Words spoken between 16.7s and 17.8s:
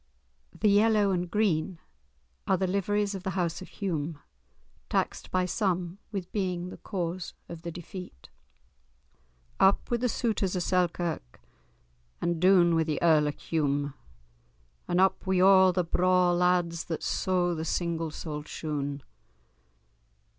That sew the